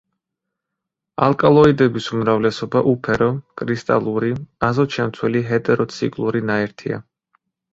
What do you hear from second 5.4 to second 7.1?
ჰეტეროციკლური ნაერთია.